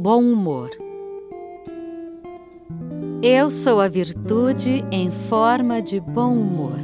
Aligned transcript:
bom 0.00 0.22
humor. 0.22 0.70
Eu 3.22 3.50
sou 3.50 3.82
a 3.82 3.86
virtude 3.86 4.82
em 4.90 5.10
forma 5.10 5.82
de 5.82 6.00
bom 6.00 6.32
humor. 6.32 6.78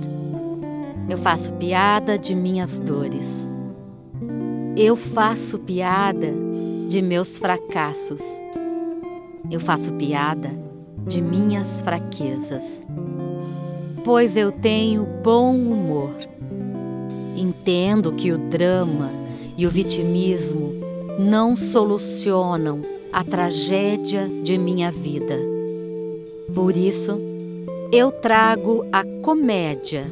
Eu 1.08 1.16
faço 1.16 1.50
piada 1.54 2.18
de 2.18 2.34
minhas 2.34 2.78
dores. 2.78 3.48
Eu 4.76 4.96
faço 4.96 5.58
piada 5.58 6.30
de 6.90 7.00
meus 7.00 7.38
fracassos. 7.38 8.20
Eu 9.50 9.60
faço 9.60 9.94
piada 9.94 10.50
de 11.06 11.22
minhas 11.22 11.80
fraquezas. 11.80 12.86
Pois 14.04 14.36
eu 14.36 14.52
tenho 14.52 15.06
bom 15.24 15.56
humor. 15.56 16.12
Entendo 17.34 18.12
que 18.12 18.30
o 18.30 18.36
drama 18.36 19.10
e 19.56 19.66
o 19.66 19.70
vitimismo 19.70 20.74
não 21.18 21.56
solucionam 21.56 22.95
a 23.12 23.24
tragédia 23.24 24.28
de 24.42 24.58
minha 24.58 24.90
vida. 24.90 25.38
Por 26.54 26.76
isso, 26.76 27.18
eu 27.92 28.10
trago 28.10 28.84
a 28.92 29.04
comédia 29.22 30.04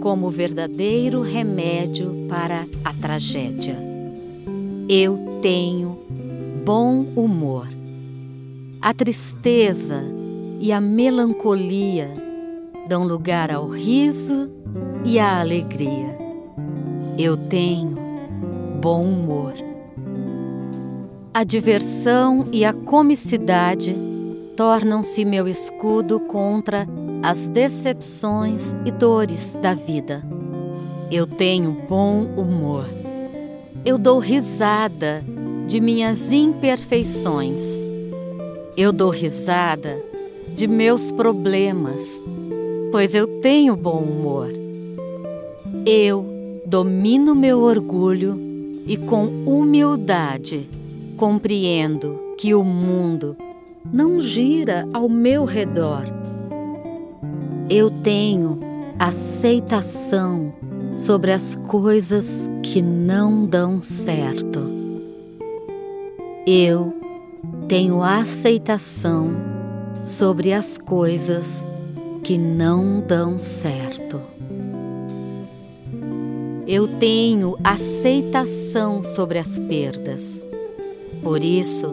como 0.00 0.30
verdadeiro 0.30 1.20
remédio 1.20 2.26
para 2.28 2.66
a 2.84 2.92
tragédia. 2.94 3.76
Eu 4.88 5.18
tenho 5.42 5.98
bom 6.64 7.06
humor. 7.14 7.68
A 8.80 8.94
tristeza 8.94 10.02
e 10.58 10.72
a 10.72 10.80
melancolia 10.80 12.08
dão 12.88 13.06
lugar 13.06 13.50
ao 13.50 13.68
riso 13.68 14.50
e 15.04 15.18
à 15.18 15.40
alegria. 15.40 16.18
Eu 17.18 17.36
tenho 17.36 17.96
bom 18.80 19.02
humor. 19.02 19.69
A 21.32 21.44
diversão 21.44 22.44
e 22.50 22.64
a 22.64 22.72
comicidade 22.72 23.94
tornam-se 24.56 25.24
meu 25.24 25.46
escudo 25.46 26.18
contra 26.18 26.88
as 27.22 27.48
decepções 27.48 28.74
e 28.84 28.90
dores 28.90 29.56
da 29.62 29.72
vida. 29.72 30.24
Eu 31.08 31.28
tenho 31.28 31.70
bom 31.88 32.24
humor. 32.36 32.84
Eu 33.84 33.96
dou 33.96 34.18
risada 34.18 35.24
de 35.68 35.80
minhas 35.80 36.32
imperfeições. 36.32 37.62
Eu 38.76 38.92
dou 38.92 39.10
risada 39.10 40.02
de 40.52 40.66
meus 40.66 41.12
problemas, 41.12 42.02
pois 42.90 43.14
eu 43.14 43.28
tenho 43.40 43.76
bom 43.76 44.00
humor. 44.00 44.48
Eu 45.86 46.62
domino 46.66 47.36
meu 47.36 47.60
orgulho 47.60 48.36
e, 48.84 48.96
com 48.96 49.26
humildade, 49.46 50.68
compreendo 51.20 52.18
que 52.38 52.54
o 52.54 52.64
mundo 52.64 53.36
não 53.92 54.18
gira 54.18 54.88
ao 54.90 55.06
meu 55.06 55.44
redor. 55.44 56.06
Eu 57.68 57.90
tenho 57.90 58.58
aceitação 58.98 60.50
sobre 60.96 61.30
as 61.30 61.56
coisas 61.68 62.48
que 62.62 62.80
não 62.80 63.44
dão 63.44 63.82
certo. 63.82 64.60
Eu 66.46 66.94
tenho 67.68 68.02
aceitação 68.02 69.36
sobre 70.02 70.54
as 70.54 70.78
coisas 70.78 71.66
que 72.24 72.38
não 72.38 72.98
dão 72.98 73.38
certo. 73.38 74.22
Eu 76.66 76.88
tenho 76.98 77.58
aceitação 77.62 79.04
sobre 79.04 79.38
as 79.38 79.58
perdas. 79.58 80.48
Por 81.22 81.44
isso, 81.44 81.92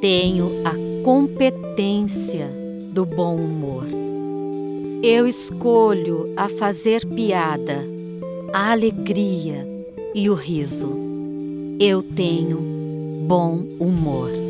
tenho 0.00 0.50
a 0.64 0.74
competência 1.04 2.48
do 2.92 3.04
bom 3.04 3.36
humor. 3.36 3.86
Eu 5.02 5.26
escolho 5.26 6.32
a 6.36 6.48
fazer 6.48 7.06
piada, 7.06 7.84
a 8.52 8.72
alegria 8.72 9.66
e 10.14 10.30
o 10.30 10.34
riso. 10.34 10.90
Eu 11.78 12.02
tenho 12.02 12.58
bom 13.26 13.64
humor. 13.78 14.45